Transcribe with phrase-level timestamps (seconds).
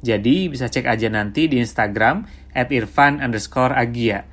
[0.00, 2.24] jadi bisa cek aja nanti di Instagram
[2.56, 4.24] at irfan underscore agia.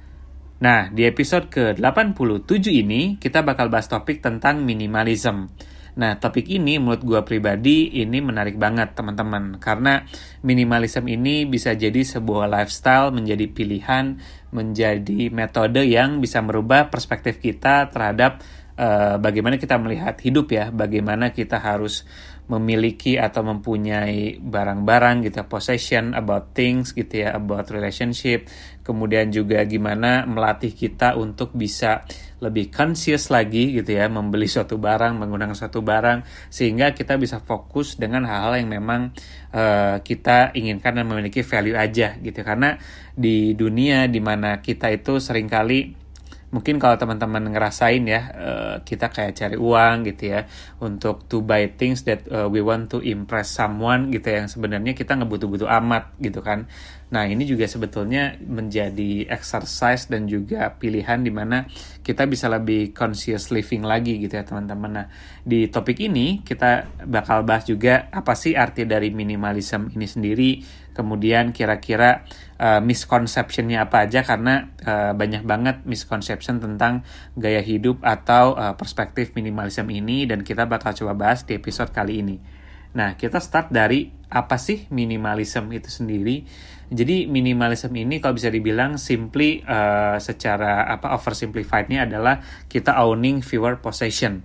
[0.58, 5.54] Nah, di episode ke-87 ini kita bakal bahas topik tentang minimalism.
[5.98, 9.58] Nah, topik ini menurut gue pribadi ini menarik banget teman-teman.
[9.58, 10.06] Karena
[10.46, 14.22] minimalism ini bisa jadi sebuah lifestyle, menjadi pilihan,
[14.54, 18.46] menjadi metode yang bisa merubah perspektif kita terhadap
[18.78, 22.06] uh, bagaimana kita melihat hidup ya, bagaimana kita harus
[22.48, 28.48] memiliki atau mempunyai barang-barang gitu ya, possession about things gitu ya, about relationship,
[28.88, 32.08] kemudian juga gimana melatih kita untuk bisa
[32.40, 38.00] lebih conscious lagi gitu ya, membeli suatu barang, menggunakan suatu barang sehingga kita bisa fokus
[38.00, 39.12] dengan hal-hal yang memang
[39.52, 42.80] uh, kita inginkan dan memiliki value aja gitu karena
[43.12, 46.07] di dunia di mana kita itu sering kali
[46.48, 50.48] mungkin kalau teman-teman ngerasain ya uh, kita kayak cari uang gitu ya
[50.80, 54.96] untuk to buy things that uh, we want to impress someone gitu ya yang sebenarnya
[54.96, 56.72] kita ngebutuh-butuh amat gitu kan
[57.08, 61.64] nah ini juga sebetulnya menjadi exercise dan juga pilihan di mana
[62.04, 64.92] kita bisa lebih conscious living lagi gitu ya teman-teman.
[64.92, 65.08] Nah
[65.44, 70.52] di topik ini kita bakal bahas juga apa sih arti dari minimalism ini sendiri.
[70.98, 72.26] Kemudian kira-kira
[72.58, 74.26] uh, misconceptionnya apa aja?
[74.26, 77.06] Karena uh, banyak banget misconception tentang
[77.38, 82.26] gaya hidup atau uh, perspektif minimalism ini dan kita bakal coba bahas di episode kali
[82.26, 82.57] ini.
[82.98, 86.44] Nah, kita start dari apa sih minimalism itu sendiri.
[86.88, 93.78] Jadi minimalism ini kalau bisa dibilang simply uh, secara apa oversimplifiednya adalah kita owning fewer
[93.80, 94.42] possession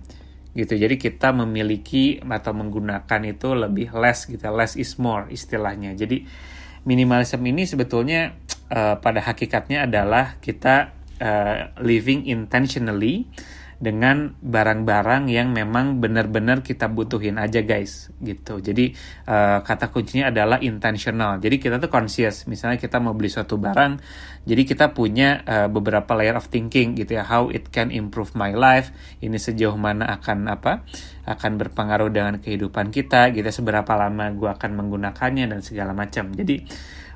[0.53, 0.77] gitu.
[0.77, 5.97] Jadi kita memiliki atau menggunakan itu lebih less gitu, less is more istilahnya.
[5.97, 6.23] Jadi
[6.85, 8.37] minimalism ini sebetulnya
[8.69, 13.25] uh, pada hakikatnya adalah kita uh, living intentionally
[13.83, 18.63] dengan barang-barang yang memang benar-benar kita butuhin aja guys gitu.
[18.63, 18.95] Jadi
[19.27, 21.43] uh, kata kuncinya adalah intentional.
[21.43, 22.47] Jadi kita tuh conscious.
[22.47, 23.99] Misalnya kita mau beli suatu barang
[24.43, 27.23] jadi kita punya uh, beberapa layer of thinking gitu ya.
[27.23, 28.91] How it can improve my life.
[29.23, 30.83] Ini sejauh mana akan apa
[31.23, 36.35] akan berpengaruh dengan kehidupan kita gitu seberapa lama gue akan menggunakannya dan segala macam.
[36.35, 36.67] Jadi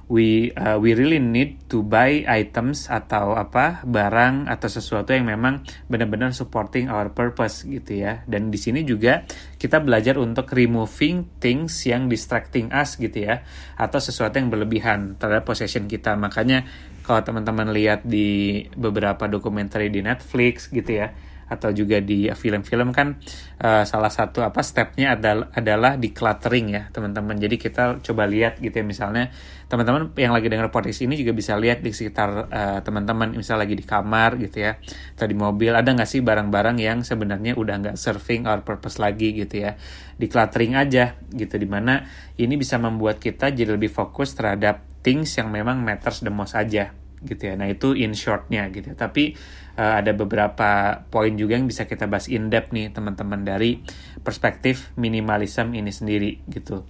[0.07, 5.68] we uh, we really need to buy items atau apa barang atau sesuatu yang memang
[5.91, 8.23] benar-benar supporting our purpose gitu ya.
[8.23, 9.28] Dan di sini juga
[9.59, 13.44] kita belajar untuk removing things yang distracting us gitu ya
[13.75, 16.16] atau sesuatu yang berlebihan terhadap possession kita.
[16.16, 16.63] Makanya
[17.03, 21.12] kalau teman-teman lihat di beberapa dokumenter di Netflix gitu ya
[21.47, 23.16] atau juga di film-film kan
[23.63, 28.75] uh, salah satu apa stepnya adalah adalah decluttering ya teman-teman jadi kita coba lihat gitu
[28.75, 29.31] ya misalnya
[29.72, 33.75] teman-teman yang lagi dengar podcast ini juga bisa lihat di sekitar uh, teman-teman misalnya lagi
[33.80, 34.75] di kamar gitu ya
[35.16, 39.31] atau di mobil ada nggak sih barang-barang yang sebenarnya udah nggak serving our purpose lagi
[39.31, 39.80] gitu ya
[40.19, 42.03] decluttering aja gitu di mana
[42.36, 46.91] ini bisa membuat kita jadi lebih fokus terhadap things yang memang matters the most aja
[47.24, 47.56] gitu ya.
[47.57, 48.94] Nah itu in shortnya gitu.
[48.94, 49.34] Tapi
[49.77, 53.79] uh, ada beberapa poin juga yang bisa kita bahas in depth nih teman-teman dari
[54.25, 56.83] perspektif minimalism ini sendiri gitu.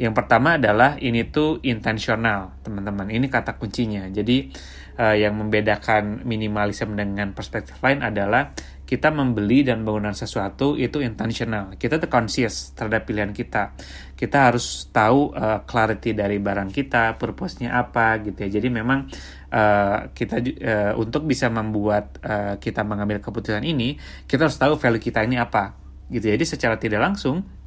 [0.00, 3.12] Yang pertama adalah ini tuh intensional teman-teman.
[3.12, 4.08] Ini kata kuncinya.
[4.08, 4.48] Jadi
[4.96, 8.56] uh, yang membedakan minimalism dengan perspektif lain adalah
[8.88, 11.76] kita membeli dan menggunakan sesuatu itu intentional.
[11.76, 13.76] Kita tuh conscious terhadap pilihan kita.
[14.16, 18.56] Kita harus tahu uh, clarity dari barang kita, purpose-nya apa gitu ya.
[18.56, 19.04] Jadi memang
[19.52, 25.04] uh, kita uh, untuk bisa membuat uh, kita mengambil keputusan ini, kita harus tahu value
[25.04, 25.76] kita ini apa
[26.08, 26.26] gitu.
[26.32, 27.59] Jadi secara tidak langsung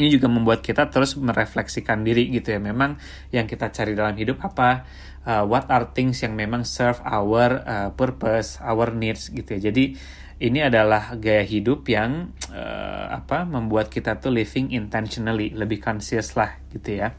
[0.00, 2.60] ini juga membuat kita terus merefleksikan diri gitu ya.
[2.60, 2.96] Memang
[3.34, 4.88] yang kita cari dalam hidup apa?
[5.22, 9.70] Uh, what are things yang memang serve our uh, purpose our needs gitu ya.
[9.70, 9.94] Jadi
[10.42, 16.58] ini adalah gaya hidup yang uh, apa membuat kita tuh living intentionally lebih conscious lah
[16.74, 17.14] gitu ya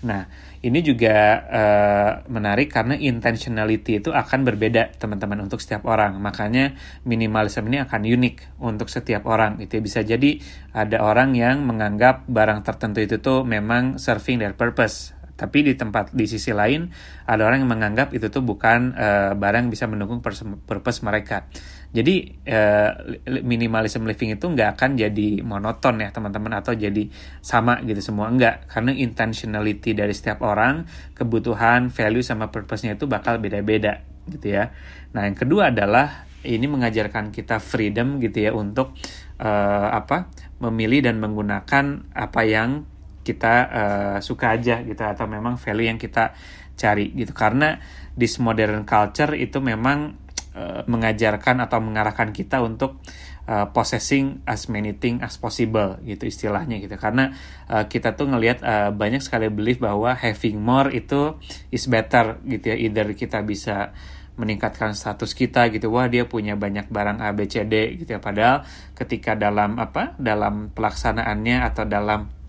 [0.00, 0.24] nah
[0.60, 6.20] ini juga uh, menarik karena intentionality itu akan berbeda teman-teman untuk setiap orang.
[6.20, 6.76] Makanya
[7.08, 9.56] minimalism ini akan unik untuk setiap orang.
[9.64, 10.36] Itu bisa jadi
[10.76, 15.16] ada orang yang menganggap barang tertentu itu tuh memang serving their purpose.
[15.40, 16.92] Tapi di tempat di sisi lain
[17.24, 21.48] ada orang yang menganggap itu tuh bukan uh, barang bisa mendukung purpose mereka.
[21.90, 27.10] Jadi uh, minimalism living itu nggak akan jadi monoton ya teman-teman atau jadi
[27.42, 30.86] sama gitu semua enggak karena intentionality dari setiap orang,
[31.18, 34.70] kebutuhan, value sama purpose-nya itu bakal beda-beda gitu ya.
[35.10, 38.94] Nah, yang kedua adalah ini mengajarkan kita freedom gitu ya untuk
[39.42, 40.30] uh, apa?
[40.60, 42.84] memilih dan menggunakan apa yang
[43.24, 46.36] kita uh, suka aja gitu atau memang value yang kita
[46.76, 47.80] cari gitu karena
[48.16, 50.16] this modern culture itu memang
[50.56, 53.02] uh, mengajarkan atau mengarahkan kita untuk
[53.50, 56.96] uh, possessing as many things as possible gitu istilahnya gitu.
[56.96, 57.34] Karena
[57.68, 61.36] uh, kita tuh ngelihat uh, banyak sekali belief bahwa having more itu
[61.74, 62.76] is better gitu ya.
[62.80, 63.94] Either kita bisa
[64.40, 65.92] meningkatkan status kita gitu.
[65.92, 68.20] Wah dia punya banyak barang A B C D gitu ya.
[68.24, 68.64] Padahal
[68.96, 72.39] ketika dalam apa dalam pelaksanaannya atau dalam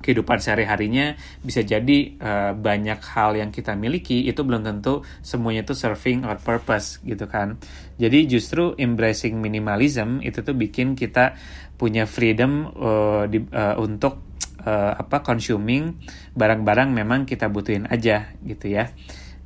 [0.00, 1.14] kehidupan sehari-harinya
[1.44, 6.40] bisa jadi uh, banyak hal yang kita miliki itu belum tentu semuanya itu serving our
[6.40, 7.60] purpose gitu kan.
[8.00, 11.36] Jadi justru embracing minimalism itu tuh bikin kita
[11.76, 14.20] punya freedom uh, di, uh, untuk
[14.64, 15.96] uh, apa consuming
[16.36, 18.92] barang-barang memang kita butuhin aja gitu ya.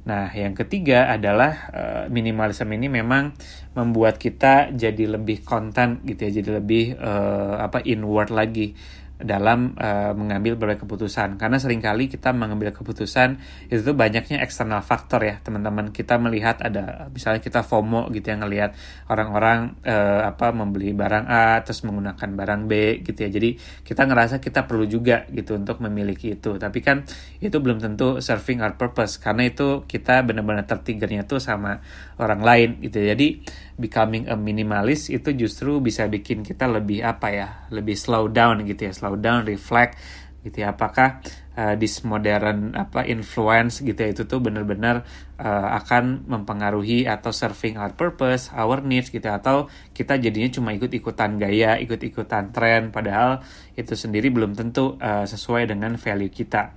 [0.05, 3.33] Nah, yang ketiga adalah uh, minimalism ini memang
[3.73, 8.77] membuat kita jadi lebih konten gitu ya, jadi lebih uh, apa inward lagi
[9.21, 11.39] dalam uh, mengambil berbagai keputusan.
[11.39, 13.39] Karena sering kali kita mengambil keputusan
[13.71, 15.39] itu banyaknya eksternal faktor ya.
[15.39, 18.75] Teman-teman kita melihat ada misalnya kita FOMO gitu yang ngelihat
[19.07, 22.73] orang-orang uh, apa membeli barang A terus menggunakan barang B
[23.07, 23.31] gitu ya.
[23.31, 23.51] Jadi
[23.87, 26.59] kita ngerasa kita perlu juga gitu untuk memiliki itu.
[26.59, 27.07] Tapi kan
[27.39, 29.23] itu belum tentu serving our purpose.
[29.23, 31.79] Karena itu kita benar-benar tertigernya tuh sama
[32.19, 33.43] orang lain gitu jadi
[33.75, 38.87] becoming a minimalist itu justru bisa bikin kita lebih apa ya lebih slow down gitu
[38.87, 39.99] ya slow down reflect
[40.45, 41.25] gitu ya apakah
[41.57, 45.01] uh, this modern apa influence gitu ya itu tuh benar-benar
[45.41, 49.41] uh, akan mempengaruhi atau serving our purpose our needs gitu ya.
[49.41, 53.41] atau kita jadinya cuma ikut-ikutan gaya ikut-ikutan tren padahal
[53.73, 56.77] itu sendiri belum tentu uh, sesuai dengan value kita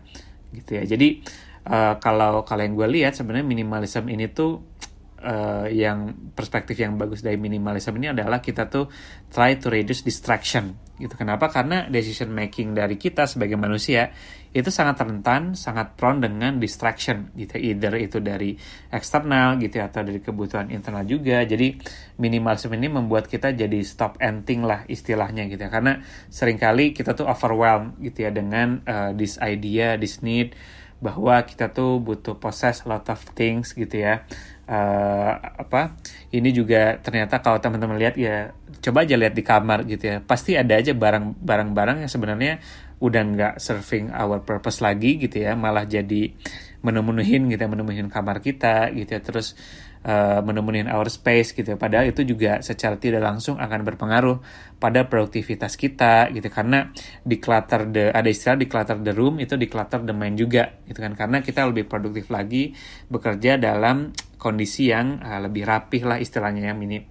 [0.56, 1.20] gitu ya jadi
[1.68, 4.77] uh, kalau yang gue lihat sebenarnya minimalism ini tuh
[5.22, 8.90] uh, yang perspektif yang bagus dari minimalism ini adalah kita tuh
[9.32, 11.14] try to reduce distraction gitu.
[11.14, 11.50] Kenapa?
[11.54, 14.10] Karena decision making dari kita sebagai manusia
[14.50, 17.62] itu sangat rentan, sangat prone dengan distraction gitu.
[17.62, 18.58] Either itu dari
[18.90, 21.46] eksternal gitu atau dari kebutuhan internal juga.
[21.46, 21.78] Jadi
[22.18, 25.70] minimalism ini membuat kita jadi stop and think lah istilahnya gitu ya.
[25.70, 26.02] Karena
[26.34, 30.58] sering kali kita tuh overwhelmed gitu ya dengan uh, this idea, this need
[30.98, 34.26] bahwa kita tuh butuh possess a lot of things gitu ya.
[34.68, 35.32] Uh,
[35.64, 35.96] apa
[36.36, 38.52] ini juga ternyata kalau teman-teman lihat ya
[38.84, 40.18] coba aja lihat di kamar gitu ya.
[40.20, 42.60] Pasti ada aja barang barang-barang yang sebenarnya
[42.98, 45.54] udah nggak serving our purpose lagi gitu ya.
[45.54, 46.34] Malah jadi
[46.82, 49.22] menemunuhin gitu ya menemunuhin kamar kita gitu ya.
[49.22, 49.54] Terus
[50.44, 51.78] menemunuhin our space gitu ya.
[51.78, 54.38] Padahal itu juga secara tidak langsung akan berpengaruh
[54.80, 56.48] pada produktivitas kita gitu.
[56.48, 56.90] Karena
[57.28, 61.14] declutter the ada istilah declutter the room itu declutter the mind juga gitu kan.
[61.18, 62.72] Karena kita lebih produktif lagi
[63.12, 67.04] bekerja dalam kondisi yang uh, lebih rapih lah istilahnya ya mini,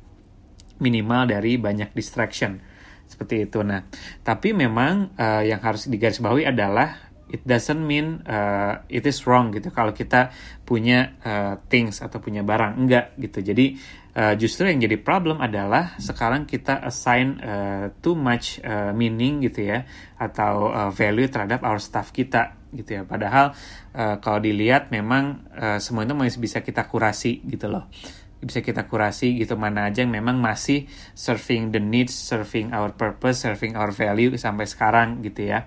[0.81, 2.59] minimal dari banyak distraction.
[3.07, 3.63] Seperti itu.
[3.63, 3.87] Nah,
[4.27, 9.75] tapi memang uh, yang harus digarisbawahi adalah it doesn't mean uh, it is wrong gitu
[9.75, 10.31] kalau kita
[10.63, 13.43] punya uh, things atau punya barang enggak gitu.
[13.43, 13.75] Jadi
[14.15, 19.67] uh, justru yang jadi problem adalah sekarang kita assign uh, too much uh, meaning gitu
[19.67, 19.87] ya
[20.17, 23.03] atau uh, value terhadap our stuff kita gitu ya.
[23.03, 23.55] Padahal
[23.95, 27.91] uh, kalau dilihat memang uh, semua itu masih bisa kita kurasi gitu loh
[28.37, 33.43] bisa kita kurasi gitu mana aja yang memang masih serving the needs, serving our purpose,
[33.43, 35.67] serving our value sampai sekarang gitu ya.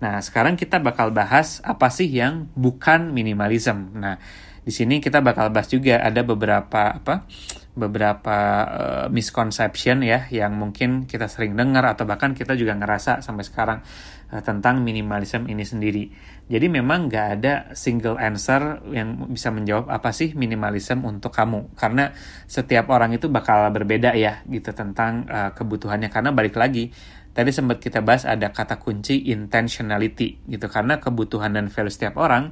[0.00, 3.92] Nah, sekarang kita bakal bahas apa sih yang bukan minimalism.
[4.00, 4.16] Nah,
[4.64, 7.24] di sini kita bakal bahas juga ada beberapa apa
[7.70, 13.44] beberapa uh, misconception ya yang mungkin kita sering dengar atau bahkan kita juga ngerasa sampai
[13.46, 13.78] sekarang
[14.34, 16.04] uh, tentang minimalism ini sendiri.
[16.50, 22.10] Jadi memang nggak ada single answer yang bisa menjawab apa sih minimalism untuk kamu karena
[22.50, 26.90] setiap orang itu bakal berbeda ya gitu tentang uh, kebutuhannya karena balik lagi
[27.30, 32.50] tadi sempat kita bahas ada kata kunci intentionality gitu karena kebutuhan dan value setiap orang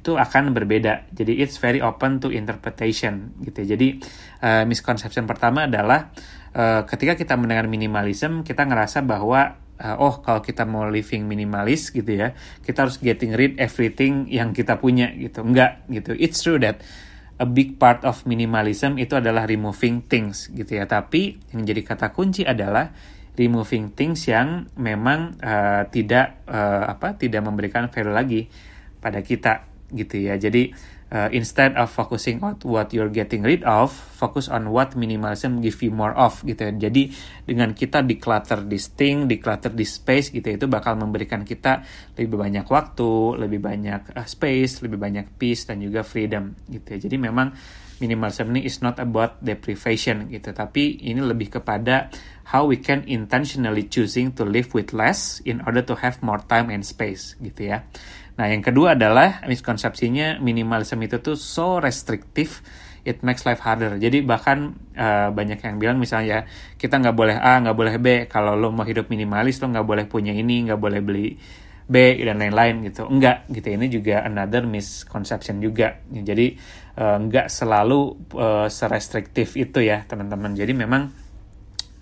[0.00, 1.12] itu akan berbeda.
[1.12, 3.68] Jadi it's very open to interpretation gitu.
[3.68, 4.00] Jadi
[4.40, 6.08] uh, misconception pertama adalah
[6.56, 11.88] uh, ketika kita mendengar minimalism kita ngerasa bahwa uh, oh kalau kita mau living minimalis
[11.90, 15.40] gitu ya, kita harus getting rid everything yang kita punya gitu.
[15.40, 16.12] Enggak gitu.
[16.14, 16.84] It's true that
[17.40, 20.84] a big part of minimalism itu adalah removing things gitu ya.
[20.84, 22.92] Tapi yang jadi kata kunci adalah
[23.40, 28.42] removing things yang memang uh, tidak uh, apa tidak memberikan value lagi
[29.00, 30.36] pada kita gitu ya.
[30.36, 30.76] Jadi
[31.10, 35.76] uh, instead of focusing on what you're getting rid of, focus on what minimalism give
[35.82, 36.72] you more of gitu ya.
[36.90, 37.12] Jadi
[37.44, 41.84] dengan kita declutter this thing, declutter this space gitu ya, itu bakal memberikan kita
[42.16, 46.98] lebih banyak waktu, lebih banyak uh, space, lebih banyak peace dan juga freedom gitu ya.
[47.10, 47.52] Jadi memang
[48.00, 52.08] minimalism ini is not about deprivation gitu, tapi ini lebih kepada
[52.50, 56.72] how we can intentionally choosing to live with less in order to have more time
[56.72, 57.86] and space gitu ya.
[58.40, 62.64] Nah, yang kedua adalah miskonsepsinya minimalism itu tuh so restrictive
[63.04, 63.96] it makes life harder.
[63.96, 68.06] Jadi bahkan uh, banyak yang bilang misalnya kita nggak boleh A, nggak boleh B.
[68.28, 71.28] Kalau lo mau hidup minimalis lo nggak boleh punya ini, nggak boleh beli
[71.90, 73.10] B dan lain-lain gitu.
[73.10, 73.66] Enggak gitu.
[73.74, 75.98] Ini juga another misconception juga.
[76.06, 76.54] Jadi
[77.02, 80.54] uh, nggak selalu uh, serestriktif itu ya teman-teman.
[80.54, 81.10] Jadi memang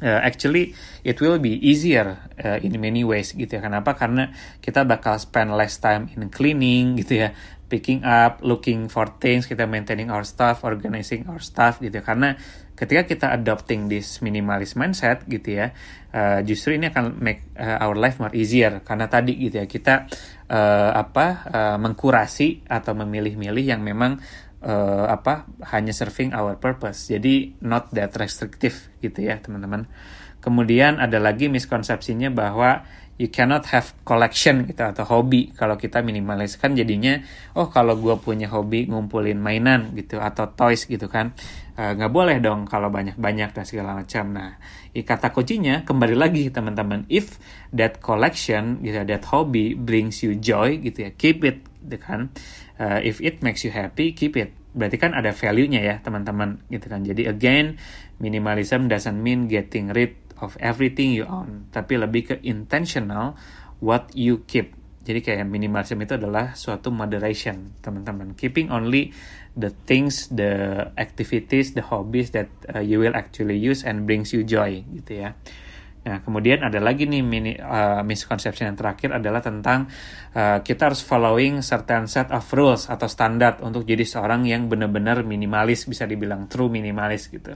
[0.05, 3.65] uh, actually it will be easier uh, in many ways gitu ya.
[3.65, 3.97] Kenapa?
[3.97, 4.29] Karena
[4.61, 7.33] kita bakal spend less time in cleaning gitu ya,
[7.69, 12.01] picking up, looking for things, kita maintaining our stuff, organizing our stuff gitu.
[12.01, 12.35] Karena
[12.73, 15.77] ketika kita adopting this minimalist mindset gitu ya,
[16.17, 20.09] uh, justru ini akan make uh, our life more easier karena tadi gitu ya kita
[20.49, 24.17] uh, apa uh, mengkurasi atau memilih-milih yang memang
[24.65, 27.13] uh, apa hanya serving our purpose.
[27.13, 29.87] Jadi not that restrictive gitu ya teman-teman.
[30.39, 32.87] Kemudian ada lagi miskonsepsinya bahwa
[33.19, 35.51] you cannot have collection gitu atau hobi.
[35.51, 37.19] Kalau kita minimalis kan jadinya
[37.59, 41.35] oh kalau gue punya hobi ngumpulin mainan gitu atau toys gitu kan
[41.75, 44.31] eh, nggak uh, boleh dong kalau banyak-banyak dan segala macam.
[44.31, 44.57] Nah
[44.99, 47.39] kata kuncinya kembali lagi teman-teman if
[47.75, 52.31] that collection gitu that hobby brings you joy gitu ya keep it gitu kan.
[52.79, 54.55] Uh, if it makes you happy keep it.
[54.79, 57.03] Berarti kan ada value-nya ya teman-teman gitu kan.
[57.03, 57.83] Jadi again
[58.23, 61.71] minimalism doesn't mean getting rid of everything you own.
[61.75, 63.39] Tapi lebih ke intentional
[63.83, 64.75] what you keep.
[65.09, 68.37] Jadi kayak minimalism itu adalah suatu moderation teman-teman.
[68.37, 69.15] Keeping only
[69.59, 74.47] the things the activities the hobbies that uh, you will actually use and brings you
[74.47, 75.35] joy gitu ya
[76.09, 79.85] Nah, kemudian ada lagi nih mini, uh, misconception yang terakhir adalah tentang
[80.33, 85.21] uh, kita harus following certain set of rules atau standar untuk jadi seorang yang benar-benar
[85.21, 87.53] minimalis, bisa dibilang true minimalis gitu.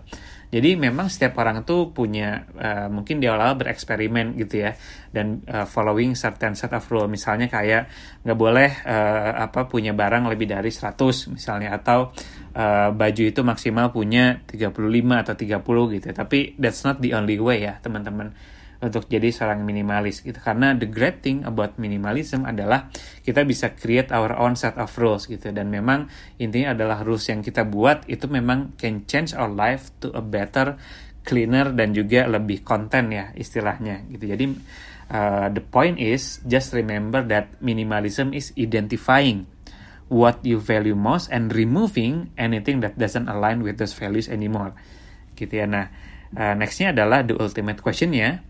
[0.52, 4.76] Jadi memang setiap orang tuh punya uh, mungkin di awal bereksperimen gitu ya
[5.12, 7.06] dan uh, following certain set of rule.
[7.06, 7.92] Misalnya kayak
[8.24, 12.10] nggak boleh uh, apa punya barang lebih dari 100 misalnya atau
[12.56, 14.72] uh, baju itu maksimal punya 35
[15.22, 16.06] atau 30 gitu.
[16.10, 18.32] Tapi that's not the only way ya teman-teman
[18.82, 20.42] untuk jadi seorang minimalis gitu.
[20.42, 22.90] Karena the great thing about minimalism adalah
[23.22, 25.54] kita bisa create our own set of rules gitu.
[25.54, 26.10] Dan memang
[26.42, 30.74] intinya adalah rules yang kita buat itu memang can change our life to a better
[31.22, 34.26] cleaner dan juga lebih konten ya istilahnya gitu.
[34.26, 34.44] Jadi
[35.12, 39.46] uh, the point is just remember that minimalism is identifying
[40.08, 44.74] what you value most and removing anything that doesn't align with those values anymore.
[45.38, 45.66] Gitu ya.
[45.68, 45.86] Nah
[46.34, 48.42] uh, nextnya adalah the ultimate questionnya.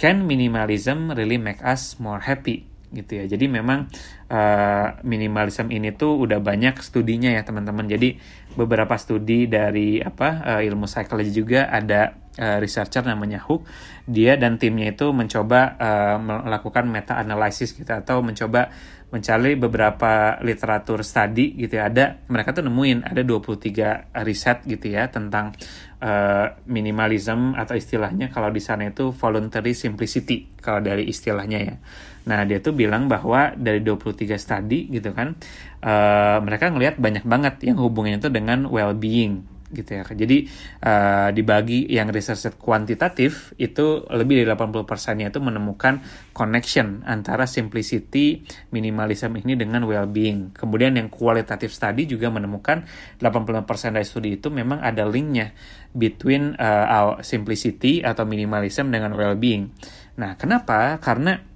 [0.00, 3.24] Can minimalism really make us more happy gitu ya.
[3.30, 3.86] Jadi memang
[4.28, 7.86] uh, minimalism ini tuh udah banyak studinya ya teman-teman.
[7.86, 8.18] Jadi
[8.54, 13.66] beberapa studi dari apa uh, ilmu psikologi juga ada uh, researcher namanya Hook.
[14.10, 18.70] Dia dan timnya itu mencoba uh, melakukan meta analysis gitu atau mencoba
[19.10, 21.90] mencari beberapa literatur study gitu ya.
[21.90, 25.54] Ada mereka tuh nemuin ada 23 riset gitu ya tentang
[26.00, 31.76] uh, minimalism atau istilahnya kalau di sana itu voluntary simplicity kalau dari istilahnya ya.
[32.20, 35.36] Nah, dia tuh bilang bahwa dari 23 study gitu kan
[35.80, 40.02] uh, mereka ngelihat banyak banget yang hubungannya itu dengan well-being gitu ya.
[40.02, 40.50] Jadi
[40.82, 46.02] uh, dibagi yang research kuantitatif itu lebih dari 80%-nya itu menemukan
[46.34, 48.42] connection antara simplicity
[48.74, 50.54] minimalism ini dengan well-being.
[50.54, 52.84] Kemudian yang kualitatif study juga menemukan
[53.22, 55.54] 85% dari studi itu memang ada linknya
[55.94, 59.70] between uh, our simplicity atau minimalism dengan well-being.
[60.18, 60.98] Nah, kenapa?
[60.98, 61.50] Karena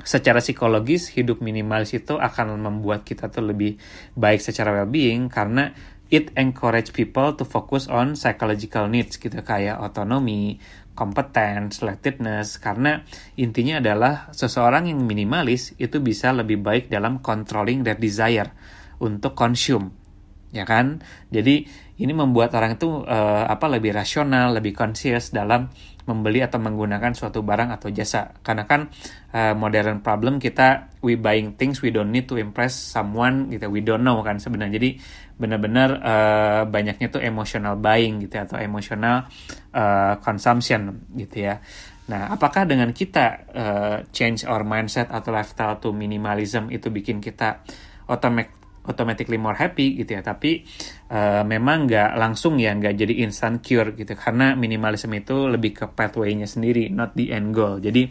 [0.00, 3.76] secara psikologis hidup minimalis itu akan membuat kita tuh lebih
[4.16, 5.76] baik secara well-being karena
[6.10, 10.58] it encourage people to focus on psychological needs gitu kayak otonomi,
[10.98, 13.06] kompeten, selectedness karena
[13.38, 18.50] intinya adalah seseorang yang minimalis itu bisa lebih baik dalam controlling their desire
[19.00, 19.94] untuk consume
[20.50, 20.98] ya kan?
[21.30, 21.62] Jadi
[22.02, 25.70] ini membuat orang itu uh, apa lebih rasional lebih conscious dalam
[26.10, 28.34] membeli atau menggunakan suatu barang atau jasa.
[28.42, 28.90] Karena kan
[29.30, 33.78] uh, modern problem kita we buying things we don't need to impress someone gitu we
[33.78, 34.82] don't know kan sebenarnya.
[34.82, 34.90] Jadi
[35.38, 39.30] benar-benar uh, banyaknya tuh emotional buying gitu ya, atau emotional
[39.72, 41.62] uh, consumption gitu ya.
[42.10, 47.62] Nah apakah dengan kita uh, change our mindset atau lifestyle to minimalism itu bikin kita
[48.10, 50.22] otomatis automatically more happy gitu ya.
[50.22, 50.64] Tapi
[51.12, 54.12] uh, memang nggak langsung ya nggak jadi instant cure gitu.
[54.16, 57.80] Karena minimalism itu lebih ke pathway-nya sendiri not the end goal.
[57.80, 58.08] Jadi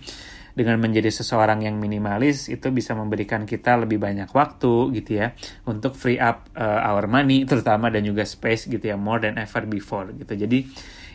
[0.60, 5.32] dengan menjadi seseorang yang minimalis itu bisa memberikan kita lebih banyak waktu gitu ya
[5.64, 9.64] untuk free up uh, our money terutama dan juga space gitu ya more than ever
[9.70, 10.36] before gitu.
[10.36, 10.68] Jadi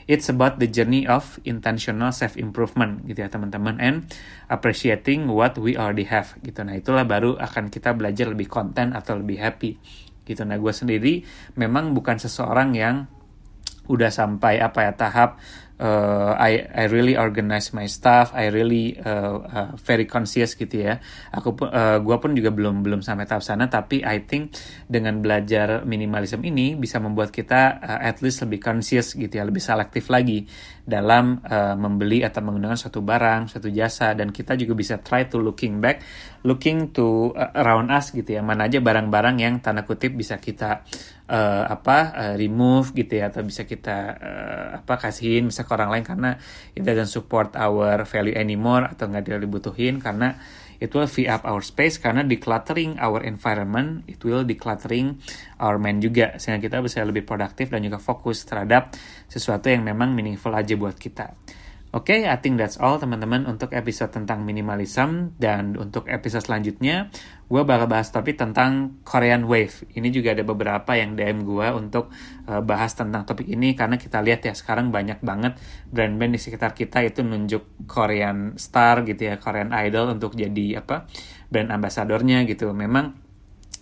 [0.06, 3.80] it's about the journey of intentional self improvement gitu ya teman-teman.
[3.80, 3.96] And
[4.48, 6.62] appreciating what we already have gitu.
[6.64, 9.80] Nah itulah baru akan kita belajar lebih konten atau lebih happy
[10.24, 10.42] gitu.
[10.44, 11.24] Nah gue sendiri
[11.56, 13.08] memang bukan seseorang yang
[13.84, 15.36] udah sampai apa ya tahap
[15.80, 21.00] uh, I I really organize my stuff, I really uh, uh, very conscious gitu ya.
[21.34, 24.54] Aku uh, gua pun juga belum belum sampai tahap sana tapi I think
[24.86, 29.62] dengan belajar minimalism ini bisa membuat kita uh, at least lebih conscious gitu ya, lebih
[29.62, 30.46] selektif lagi
[30.84, 35.40] dalam uh, membeli atau menggunakan suatu barang, suatu jasa dan kita juga bisa try to
[35.40, 36.04] looking back,
[36.44, 38.44] looking to uh, around us gitu ya.
[38.44, 40.84] Mana aja barang-barang yang tanda kutip bisa kita
[41.28, 45.90] uh, apa uh, remove gitu ya atau bisa kita uh, apa kasihin bisa ke orang
[45.92, 46.30] lain karena
[46.76, 50.36] it doesn't support our value anymore atau nggak dibutuhin karena
[50.82, 55.16] it will free up our space karena decluttering our environment it will decluttering
[55.56, 58.92] our mind juga sehingga kita bisa lebih produktif dan juga fokus terhadap
[59.30, 61.32] sesuatu yang memang meaningful aja buat kita.
[61.94, 67.06] Oke, okay, I think that's all teman-teman untuk episode tentang minimalism dan untuk episode selanjutnya
[67.54, 69.86] gue bakal bahas topik tentang Korean Wave.
[69.94, 72.10] Ini juga ada beberapa yang DM gue untuk
[72.50, 75.54] uh, bahas tentang topik ini karena kita lihat ya sekarang banyak banget
[75.86, 81.06] brand-brand di sekitar kita itu nunjuk Korean star gitu ya, Korean idol untuk jadi apa
[81.46, 82.74] brand ambasadornya gitu.
[82.74, 83.22] Memang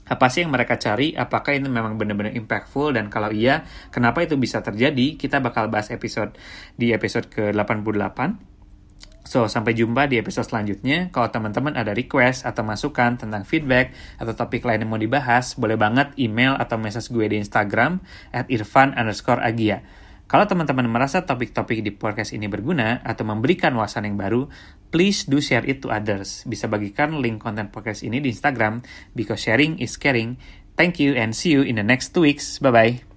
[0.04, 4.36] apa sih yang mereka cari, apakah ini memang benar-benar impactful, dan kalau iya, kenapa itu
[4.36, 6.36] bisa terjadi, kita bakal bahas episode
[6.76, 8.51] di episode ke-88.
[9.22, 11.08] So, sampai jumpa di episode selanjutnya.
[11.14, 15.78] Kalau teman-teman ada request atau masukan tentang feedback atau topik lain yang mau dibahas, boleh
[15.78, 18.02] banget email atau message gue di Instagram
[18.34, 19.86] at irfan underscore agia.
[20.26, 24.48] Kalau teman-teman merasa topik-topik di podcast ini berguna atau memberikan wawasan yang baru,
[24.88, 26.48] please do share it to others.
[26.48, 28.80] Bisa bagikan link konten podcast ini di Instagram
[29.12, 30.40] because sharing is caring.
[30.72, 32.56] Thank you and see you in the next two weeks.
[32.58, 33.11] Bye-bye.